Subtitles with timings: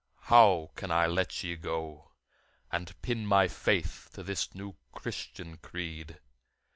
[0.23, 2.09] how can I let ye go
[2.71, 6.19] And pin my faith to this new Christian creed?